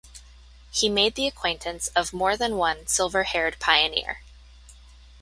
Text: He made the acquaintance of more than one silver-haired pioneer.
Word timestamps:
He 0.71 0.89
made 0.89 1.13
the 1.13 1.27
acquaintance 1.27 1.89
of 1.89 2.11
more 2.11 2.35
than 2.35 2.57
one 2.57 2.87
silver-haired 2.87 3.59
pioneer. 3.59 4.19